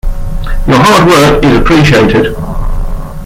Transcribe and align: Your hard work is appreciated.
Your 0.67 0.77
hard 0.79 1.07
work 1.07 1.43
is 1.43 1.55
appreciated. 1.57 2.33